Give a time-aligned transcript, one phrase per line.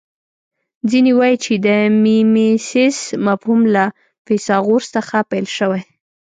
[0.89, 1.67] ځینې وايي چې د
[2.03, 3.85] میمیسیس مفهوم له
[4.25, 5.81] فیثاغورث څخه پیل شوی